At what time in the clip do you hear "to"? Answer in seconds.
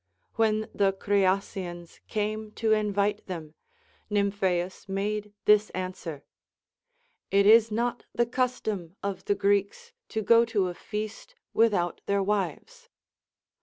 2.53-2.71, 10.09-10.23, 10.43-10.69